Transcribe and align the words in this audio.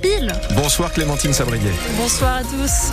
pile. 0.00 0.32
Bonsoir 0.54 0.92
Clémentine 0.92 1.32
Sabrier. 1.32 1.72
Bonsoir 1.98 2.36
à 2.36 2.42
tous. 2.42 2.92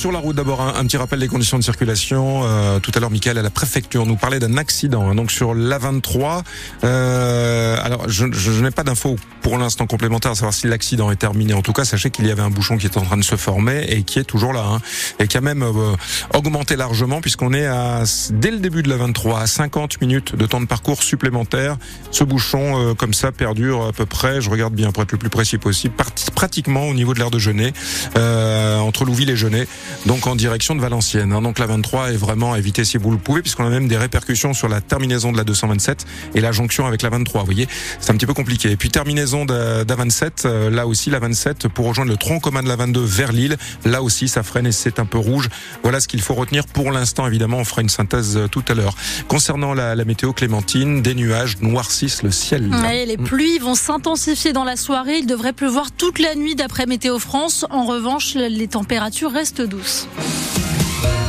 Sur 0.00 0.12
la 0.12 0.18
route 0.18 0.34
d'abord 0.34 0.62
un, 0.62 0.82
petit 0.86 0.96
rappel 0.96 1.20
des 1.20 1.28
conditions 1.28 1.58
de 1.58 1.62
circulation. 1.62 2.40
Euh, 2.44 2.80
tout 2.80 2.90
à 2.94 3.00
l'heure 3.00 3.10
Michael 3.10 3.36
à 3.36 3.42
la 3.42 3.50
préfecture 3.50 4.06
nous 4.06 4.16
parlait 4.16 4.38
d'un 4.38 4.56
accident 4.56 5.10
hein, 5.10 5.14
donc 5.14 5.30
sur 5.30 5.54
l'A23. 5.54 6.40
Euh, 6.84 7.76
alors 7.82 8.08
je, 8.08 8.32
je 8.32 8.64
n'ai 8.64 8.70
pas 8.70 8.82
d'infos 8.82 9.16
pour 9.42 9.58
l'instant 9.58 9.86
complémentaires 9.86 10.30
à 10.30 10.34
savoir 10.34 10.54
si 10.54 10.66
l'accident 10.66 11.10
est 11.10 11.16
terminé. 11.16 11.52
En 11.52 11.60
tout 11.60 11.74
cas 11.74 11.84
sachez 11.84 12.08
qu'il 12.08 12.26
y 12.26 12.30
avait 12.30 12.40
un 12.40 12.48
bouchon 12.48 12.78
qui 12.78 12.86
est 12.86 12.96
en 12.96 13.02
train 13.02 13.18
de 13.18 13.24
se 13.24 13.36
former 13.36 13.84
et 13.90 14.02
qui 14.02 14.18
est 14.18 14.24
toujours 14.24 14.54
là 14.54 14.64
hein, 14.66 14.80
et 15.18 15.26
qui 15.26 15.36
a 15.36 15.42
même 15.42 15.62
euh, 15.62 15.94
augmenté 16.32 16.76
largement 16.76 17.20
puisqu'on 17.20 17.52
est 17.52 17.66
à 17.66 18.04
dès 18.30 18.52
le 18.52 18.58
début 18.58 18.82
de 18.82 18.88
la 18.88 18.96
23 18.96 19.40
à 19.40 19.46
50 19.46 20.00
minutes 20.00 20.34
de 20.34 20.46
temps 20.46 20.62
de 20.62 20.66
parcours 20.66 21.02
supplémentaire. 21.02 21.76
Ce 22.10 22.24
bouchon 22.24 22.90
euh, 22.90 22.94
comme 22.94 23.12
ça 23.12 23.32
perdure 23.32 23.84
à 23.88 23.92
peu 23.92 24.06
près, 24.06 24.40
je 24.40 24.48
regarde 24.48 24.72
bien 24.72 24.92
pour 24.92 25.02
être 25.02 25.12
le 25.12 25.18
plus 25.18 25.28
précis 25.28 25.58
possible, 25.58 25.94
pratiquement 26.34 26.84
au 26.84 26.94
niveau 26.94 27.12
de 27.12 27.18
l'aire 27.18 27.30
de 27.30 27.38
Genet 27.38 27.74
euh, 28.16 28.78
entre 28.78 29.04
Louville 29.04 29.28
et 29.28 29.36
Genet 29.36 29.66
donc 30.06 30.26
en 30.26 30.34
direction 30.34 30.74
de 30.74 30.80
Valenciennes. 30.80 31.32
Hein. 31.32 31.42
Donc 31.42 31.58
la 31.58 31.66
23 31.66 32.12
est 32.12 32.16
vraiment 32.16 32.52
à 32.52 32.58
éviter 32.58 32.84
si 32.84 32.98
vous 32.98 33.10
le 33.10 33.18
pouvez, 33.18 33.42
puisqu'on 33.42 33.66
a 33.66 33.70
même 33.70 33.88
des 33.88 33.96
répercussions 33.96 34.54
sur 34.54 34.68
la 34.68 34.80
terminaison 34.80 35.32
de 35.32 35.36
la 35.36 35.44
227 35.44 36.06
et 36.34 36.40
la 36.40 36.52
jonction 36.52 36.86
avec 36.86 37.02
la 37.02 37.10
23. 37.10 37.40
Vous 37.40 37.46
voyez, 37.46 37.68
c'est 38.00 38.10
un 38.10 38.14
petit 38.14 38.26
peu 38.26 38.34
compliqué. 38.34 38.70
Et 38.70 38.76
puis 38.76 38.90
terminaison 38.90 39.44
d'A27, 39.44 40.30
euh, 40.44 40.70
là 40.70 40.86
aussi 40.86 41.10
la 41.10 41.18
27 41.18 41.68
pour 41.68 41.86
rejoindre 41.86 42.10
le 42.10 42.16
tronc 42.16 42.40
commun 42.40 42.62
de 42.62 42.68
la 42.68 42.76
22 42.76 43.00
vers 43.00 43.32
Lille. 43.32 43.56
Là 43.84 44.02
aussi, 44.02 44.28
ça 44.28 44.42
freine 44.42 44.66
et 44.66 44.72
c'est 44.72 44.98
un 44.98 45.06
peu 45.06 45.18
rouge. 45.18 45.48
Voilà 45.82 46.00
ce 46.00 46.08
qu'il 46.08 46.22
faut 46.22 46.34
retenir 46.34 46.66
pour 46.66 46.92
l'instant. 46.92 47.26
Évidemment, 47.26 47.58
on 47.58 47.64
fera 47.64 47.82
une 47.82 47.88
synthèse 47.88 48.36
euh, 48.36 48.48
tout 48.48 48.64
à 48.68 48.74
l'heure. 48.74 48.94
Concernant 49.28 49.74
la, 49.74 49.94
météo 50.04 50.32
clémentine, 50.32 51.02
des 51.02 51.14
nuages 51.14 51.58
noircissent 51.60 52.22
le 52.22 52.30
ciel. 52.30 52.70
les 53.06 53.16
pluies 53.16 53.58
vont 53.58 53.74
s'intensifier 53.74 54.52
dans 54.52 54.64
la 54.64 54.76
soirée. 54.76 55.18
Il 55.18 55.26
devrait 55.26 55.52
pleuvoir 55.52 55.92
toute 55.92 56.18
la 56.18 56.34
nuit 56.34 56.54
d'après 56.54 56.86
Météo 56.86 57.18
France. 57.18 57.66
En 57.70 57.84
revanche, 57.84 58.34
les 58.34 58.68
températures 58.68 59.30
restent 59.30 59.60
news. 59.80 60.39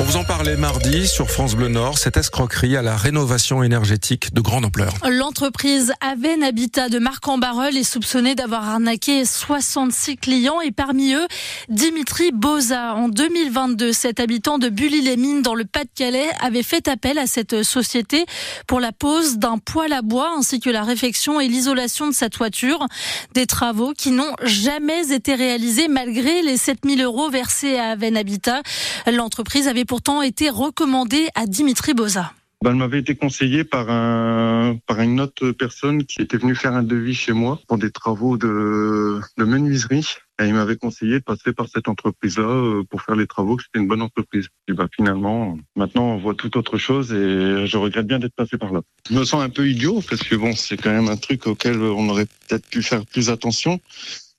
On 0.00 0.04
vous 0.04 0.16
en 0.16 0.24
parlait 0.24 0.56
mardi 0.56 1.06
sur 1.06 1.30
France 1.30 1.54
Bleu 1.54 1.68
Nord, 1.68 1.98
cette 1.98 2.16
escroquerie 2.16 2.74
à 2.74 2.80
la 2.80 2.96
rénovation 2.96 3.62
énergétique 3.62 4.32
de 4.32 4.40
grande 4.40 4.64
ampleur. 4.64 4.94
L'entreprise 5.06 5.92
Aven 6.00 6.42
Habitat 6.42 6.88
de 6.88 6.98
Marc-en-Barreul 6.98 7.76
est 7.76 7.84
soupçonnée 7.84 8.34
d'avoir 8.34 8.66
arnaqué 8.66 9.26
66 9.26 10.16
clients 10.16 10.62
et 10.62 10.72
parmi 10.72 11.12
eux, 11.12 11.26
Dimitri 11.68 12.30
Boza. 12.32 12.94
En 12.94 13.10
2022, 13.10 13.92
cet 13.92 14.20
habitant 14.20 14.56
de 14.56 14.70
Bully-les-Mines 14.70 15.42
dans 15.42 15.54
le 15.54 15.66
Pas-de-Calais 15.66 16.30
avait 16.40 16.62
fait 16.62 16.88
appel 16.88 17.18
à 17.18 17.26
cette 17.26 17.62
société 17.62 18.24
pour 18.66 18.80
la 18.80 18.92
pose 18.92 19.36
d'un 19.36 19.58
poêle 19.58 19.92
à 19.92 20.00
bois 20.00 20.32
ainsi 20.34 20.60
que 20.60 20.70
la 20.70 20.82
réfection 20.82 21.40
et 21.40 21.46
l'isolation 21.48 22.08
de 22.08 22.14
sa 22.14 22.30
toiture. 22.30 22.86
Des 23.34 23.44
travaux 23.44 23.92
qui 23.92 24.12
n'ont 24.12 24.34
jamais 24.44 25.12
été 25.12 25.34
réalisés 25.34 25.88
malgré 25.88 26.40
les 26.40 26.56
7000 26.56 27.02
euros 27.02 27.28
versés 27.28 27.76
à 27.76 27.90
Aven 27.90 28.16
Habitat. 28.16 28.62
L'entreprise 29.06 29.68
avait 29.68 29.84
pourtant 29.90 30.22
été 30.22 30.50
recommandé 30.50 31.30
à 31.34 31.46
Dimitri 31.46 31.94
Boza. 31.94 32.32
Ben, 32.62 32.70
elle 32.70 32.76
m'avait 32.76 33.00
été 33.00 33.16
conseillée 33.16 33.64
par 33.64 33.90
un 33.90 34.76
par 34.86 35.00
une 35.00 35.20
autre 35.20 35.50
personne 35.50 36.04
qui 36.04 36.22
était 36.22 36.36
venue 36.36 36.54
faire 36.54 36.74
un 36.74 36.84
devis 36.84 37.14
chez 37.14 37.32
moi 37.32 37.58
pour 37.66 37.76
des 37.76 37.90
travaux 37.90 38.36
de, 38.36 39.18
de 39.36 39.44
menuiserie. 39.44 40.06
Et 40.40 40.46
il 40.46 40.54
m'avait 40.54 40.76
conseillé 40.76 41.14
de 41.18 41.24
passer 41.24 41.52
par 41.52 41.66
cette 41.68 41.88
entreprise-là 41.88 42.44
euh, 42.44 42.84
pour 42.88 43.02
faire 43.02 43.16
les 43.16 43.26
travaux, 43.26 43.56
que 43.56 43.64
c'était 43.64 43.80
une 43.80 43.88
bonne 43.88 44.00
entreprise. 44.00 44.46
Et 44.68 44.74
ben, 44.74 44.86
finalement, 44.94 45.58
maintenant, 45.74 46.04
on 46.04 46.18
voit 46.18 46.34
tout 46.34 46.56
autre 46.56 46.78
chose 46.78 47.12
et 47.12 47.66
je 47.66 47.76
regrette 47.76 48.06
bien 48.06 48.20
d'être 48.20 48.36
passé 48.36 48.58
par 48.58 48.72
là. 48.72 48.82
Je 49.10 49.16
me 49.16 49.24
sens 49.24 49.42
un 49.42 49.50
peu 49.50 49.68
idiot 49.68 50.02
parce 50.08 50.22
que 50.22 50.36
bon, 50.36 50.54
c'est 50.54 50.76
quand 50.76 50.92
même 50.92 51.08
un 51.08 51.16
truc 51.16 51.48
auquel 51.48 51.82
on 51.82 52.08
aurait 52.08 52.26
peut-être 52.46 52.68
pu 52.68 52.84
faire 52.84 53.04
plus 53.06 53.28
attention. 53.28 53.80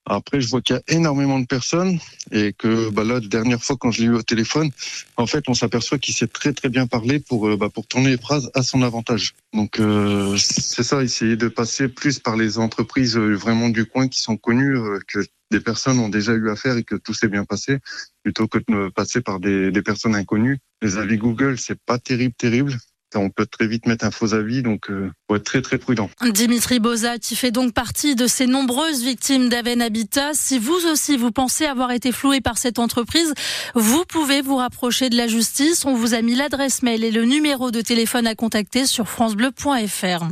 Après, 0.05 0.41
je 0.41 0.49
vois 0.49 0.61
qu'il 0.61 0.75
y 0.75 0.79
a 0.79 0.95
énormément 0.95 1.39
de 1.39 1.45
personnes 1.45 1.99
et 2.31 2.53
que 2.53 2.89
bah 2.89 3.03
là, 3.03 3.15
la 3.15 3.27
dernière 3.27 3.63
fois 3.63 3.77
quand 3.79 3.91
je 3.91 4.01
l'ai 4.01 4.07
eu 4.07 4.13
au 4.13 4.23
téléphone, 4.23 4.71
en 5.15 5.27
fait, 5.27 5.47
on 5.47 5.53
s'aperçoit 5.53 5.99
qu'il 5.99 6.15
sait 6.15 6.27
très 6.27 6.53
très 6.53 6.69
bien 6.69 6.87
parler 6.87 7.19
pour 7.19 7.47
euh, 7.47 7.55
bah, 7.55 7.69
pour 7.69 7.85
tourner 7.85 8.09
les 8.09 8.17
phrases 8.17 8.49
à 8.55 8.63
son 8.63 8.81
avantage. 8.81 9.33
Donc 9.53 9.79
euh, 9.79 10.35
c'est 10.37 10.83
ça, 10.83 11.03
essayer 11.03 11.35
de 11.35 11.47
passer 11.47 11.87
plus 11.87 12.19
par 12.19 12.35
les 12.35 12.57
entreprises 12.57 13.15
euh, 13.15 13.35
vraiment 13.35 13.69
du 13.69 13.85
coin 13.85 14.07
qui 14.07 14.21
sont 14.21 14.37
connues, 14.37 14.77
que 15.07 15.19
des 15.51 15.59
personnes 15.59 15.99
ont 15.99 16.09
déjà 16.09 16.33
eu 16.33 16.49
affaire 16.49 16.77
et 16.77 16.83
que 16.83 16.95
tout 16.95 17.13
s'est 17.13 17.27
bien 17.27 17.45
passé, 17.45 17.79
plutôt 18.23 18.47
que 18.47 18.57
de 18.57 18.89
passer 18.89 19.21
par 19.21 19.39
des 19.39 19.71
personnes 19.83 20.15
inconnues. 20.15 20.59
Les 20.81 20.97
avis 20.97 21.17
Google, 21.17 21.59
c'est 21.59 21.79
pas 21.85 21.99
terrible, 21.99 22.33
terrible 22.33 22.77
on 23.15 23.29
peut 23.29 23.45
très 23.45 23.67
vite 23.67 23.85
mettre 23.85 24.05
un 24.05 24.11
faux 24.11 24.33
avis, 24.33 24.61
donc 24.61 24.89
euh, 24.89 25.11
faut 25.27 25.35
être 25.35 25.43
très 25.43 25.61
très 25.61 25.77
prudent. 25.77 26.09
Dimitri 26.29 26.79
Bozat, 26.79 27.19
qui 27.19 27.35
fait 27.35 27.51
donc 27.51 27.73
partie 27.73 28.15
de 28.15 28.27
ces 28.27 28.47
nombreuses 28.47 29.03
victimes 29.03 29.49
d'Aven 29.49 29.81
Habitat. 29.81 30.31
Si 30.33 30.59
vous 30.59 30.85
aussi 30.91 31.17
vous 31.17 31.31
pensez 31.31 31.65
avoir 31.65 31.91
été 31.91 32.11
floué 32.11 32.41
par 32.41 32.57
cette 32.57 32.79
entreprise, 32.79 33.33
vous 33.75 34.03
pouvez 34.07 34.41
vous 34.41 34.55
rapprocher 34.55 35.09
de 35.09 35.17
la 35.17 35.27
justice. 35.27 35.85
On 35.85 35.95
vous 35.95 36.13
a 36.13 36.21
mis 36.21 36.35
l'adresse 36.35 36.83
mail 36.83 37.03
et 37.03 37.11
le 37.11 37.25
numéro 37.25 37.71
de 37.71 37.81
téléphone 37.81 38.27
à 38.27 38.35
contacter 38.35 38.85
sur 38.85 39.07
francebleu.fr. 39.07 40.25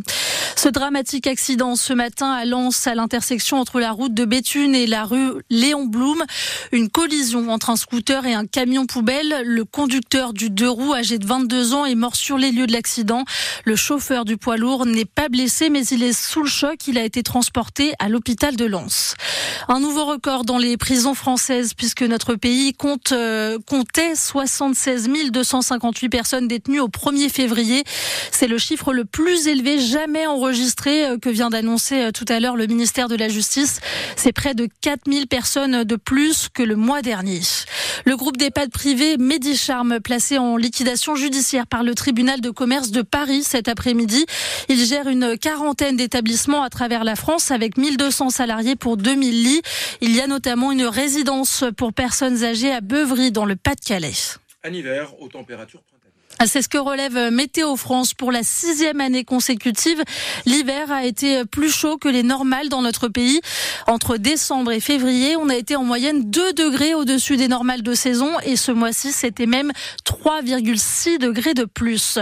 Ce 0.61 0.67
dramatique 0.67 1.25
accident 1.25 1.77
ce 1.77 1.93
matin 1.93 2.33
à 2.33 2.43
Lens, 2.43 2.85
à 2.85 2.93
l'intersection 2.93 3.61
entre 3.61 3.79
la 3.79 3.93
route 3.93 4.13
de 4.13 4.25
Béthune 4.25 4.75
et 4.75 4.87
la 4.87 5.05
rue 5.05 5.41
Léon 5.49 5.85
Blum. 5.85 6.21
Une 6.73 6.89
collision 6.89 7.49
entre 7.49 7.69
un 7.69 7.77
scooter 7.77 8.25
et 8.25 8.33
un 8.33 8.45
camion 8.45 8.85
poubelle. 8.85 9.43
Le 9.45 9.63
conducteur 9.63 10.33
du 10.33 10.49
deux 10.49 10.69
roues, 10.69 10.93
âgé 10.93 11.17
de 11.17 11.25
22 11.25 11.73
ans, 11.75 11.85
est 11.85 11.95
mort 11.95 12.17
sur 12.17 12.37
les 12.37 12.51
lieux 12.51 12.67
de 12.67 12.73
l'accident. 12.73 13.23
Le 13.63 13.77
chauffeur 13.77 14.25
du 14.25 14.35
poids 14.35 14.57
lourd 14.57 14.85
n'est 14.85 15.05
pas 15.05 15.29
blessé, 15.29 15.69
mais 15.69 15.85
il 15.85 16.03
est 16.03 16.11
sous 16.11 16.43
le 16.43 16.49
choc. 16.49 16.89
Il 16.89 16.97
a 16.97 17.05
été 17.05 17.23
transporté 17.23 17.93
à 17.97 18.09
l'hôpital 18.09 18.57
de 18.57 18.65
Lens. 18.65 19.13
Un 19.69 19.79
nouveau 19.79 20.03
record 20.03 20.43
dans 20.43 20.57
les 20.57 20.75
prisons 20.75 21.13
françaises, 21.13 21.73
puisque 21.73 22.03
notre 22.03 22.35
pays 22.35 22.73
compte, 22.73 23.13
euh, 23.13 23.59
comptait 23.65 24.13
76 24.13 25.07
258 25.31 26.09
personnes 26.09 26.49
détenues 26.49 26.81
au 26.81 26.89
1er 26.89 27.29
février. 27.29 27.85
C'est 28.33 28.47
le 28.47 28.57
chiffre 28.57 28.91
le 28.91 29.05
plus 29.05 29.47
élevé 29.47 29.79
jamais 29.79 30.27
enregistré 30.27 30.48
enregistré 30.49 31.05
euh, 31.05 31.17
que 31.19 31.29
vient 31.29 31.51
d'annoncer 31.51 32.05
euh, 32.05 32.11
tout 32.11 32.25
à 32.27 32.39
l'heure 32.39 32.55
le 32.55 32.65
ministère 32.65 33.07
de 33.07 33.15
la 33.15 33.29
Justice. 33.29 33.81
C'est 34.15 34.33
près 34.33 34.55
de 34.55 34.67
4000 34.81 35.27
personnes 35.27 35.83
de 35.83 35.95
plus 35.95 36.49
que 36.49 36.63
le 36.63 36.75
mois 36.75 37.03
dernier. 37.03 37.41
Le 38.05 38.17
groupe 38.17 38.35
d'EHPAD 38.35 38.71
privé 38.71 39.17
Medicharm, 39.19 39.99
placé 39.99 40.39
en 40.39 40.57
liquidation 40.57 41.15
judiciaire 41.15 41.67
par 41.67 41.83
le 41.83 41.93
tribunal 41.93 42.41
de 42.41 42.49
commerce 42.49 42.89
de 42.89 43.03
Paris 43.03 43.43
cet 43.43 43.67
après-midi, 43.67 44.25
il 44.69 44.83
gère 44.83 45.07
une 45.07 45.37
quarantaine 45.37 45.97
d'établissements 45.97 46.63
à 46.63 46.69
travers 46.69 47.03
la 47.03 47.15
France 47.15 47.51
avec 47.51 47.77
1200 47.77 48.31
salariés 48.31 48.75
pour 48.75 48.97
2000 48.97 49.43
lits. 49.43 49.61
Il 50.01 50.15
y 50.15 50.21
a 50.21 50.25
notamment 50.25 50.71
une 50.71 50.85
résidence 50.85 51.63
pour 51.77 51.93
personnes 51.93 52.43
âgées 52.43 52.71
à 52.71 52.81
Beuvry 52.81 53.31
dans 53.31 53.45
le 53.45 53.55
Pas-de-Calais. 53.55 54.13
Un 54.63 54.73
hiver 54.73 55.13
aux 55.21 55.27
températures 55.27 55.83
c'est 56.45 56.61
ce 56.61 56.69
que 56.69 56.77
relève 56.77 57.31
Météo 57.31 57.75
France 57.75 58.13
pour 58.13 58.31
la 58.31 58.43
sixième 58.43 59.01
année 59.01 59.25
consécutive. 59.25 60.01
L'hiver 60.45 60.91
a 60.91 61.05
été 61.05 61.43
plus 61.45 61.69
chaud 61.69 61.97
que 61.97 62.07
les 62.07 62.23
normales 62.23 62.69
dans 62.69 62.81
notre 62.81 63.07
pays. 63.07 63.41
Entre 63.87 64.17
décembre 64.17 64.71
et 64.71 64.79
février, 64.79 65.35
on 65.35 65.49
a 65.49 65.55
été 65.55 65.75
en 65.75 65.83
moyenne 65.83 66.29
2 66.29 66.53
degrés 66.53 66.93
au-dessus 66.93 67.37
des 67.37 67.47
normales 67.47 67.81
de 67.81 67.93
saison 67.93 68.39
et 68.43 68.55
ce 68.55 68.71
mois-ci, 68.71 69.11
c'était 69.11 69.45
même 69.45 69.71
3,6 70.05 71.17
degrés 71.17 71.53
de 71.53 71.65
plus. 71.65 72.19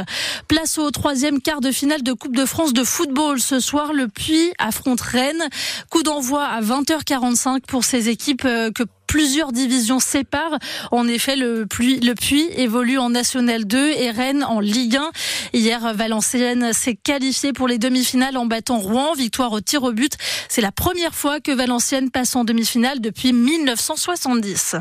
Place 0.48 0.78
au 0.78 0.90
troisième 0.92 1.42
quart 1.42 1.62
de 1.62 1.72
finale 1.72 2.04
de 2.04 2.14
Coupe 2.14 2.36
de 2.36 2.46
France 2.46 2.74
de 2.74 2.84
football. 2.84 3.40
Ce 3.40 3.60
soir, 3.60 3.94
le 3.94 4.08
Puy 4.08 4.52
affronte 4.58 5.02
Rennes. 5.02 5.48
Coup 5.90 6.04
d'envoi 6.04 6.44
à 6.44 6.62
20h45 6.62 7.62
pour 7.68 7.84
ces 7.84 8.10
équipes 8.10 8.46
euh, 8.46 8.72
que 8.72 8.84
plusieurs 9.08 9.52
divisions 9.52 10.00
séparent. 10.00 10.60
En 10.92 11.08
effet, 11.08 11.36
le, 11.36 11.66
Puy, 11.66 12.50
évolue 12.56 12.98
en 12.98 13.10
National 13.10 13.66
2 13.66 13.92
et 13.92 14.12
Rennes 14.12 14.44
en 14.44 14.60
Ligue 14.60 14.98
1. 14.98 15.12
Hier, 15.54 15.94
Valenciennes 15.94 16.74
s'est 16.74 16.96
qualifiée 16.96 17.54
pour 17.54 17.68
les 17.68 17.78
demi-finales 17.78 18.38
en 18.38 18.46
battant 18.46 18.80
Rouen. 18.80 19.14
Victoire 19.14 19.52
au 19.52 19.62
tir 19.62 19.84
au 19.84 19.92
but. 19.92 20.14
C'est 20.50 20.62
la 20.62 20.72
première 20.72 21.16
fois 21.16 21.40
que 21.40 21.52
Valenciennes 21.52 22.12
passe 22.12 22.36
en 22.36 22.44
demi-finale 22.44 23.02
depuis 23.02 23.34
1970. 23.34 24.78